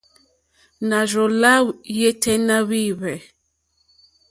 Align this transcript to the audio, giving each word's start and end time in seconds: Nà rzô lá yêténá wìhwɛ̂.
Nà 0.87 0.99
rzô 1.09 1.25
lá 1.41 1.53
yêténá 1.97 2.57
wìhwɛ̂. 2.69 3.17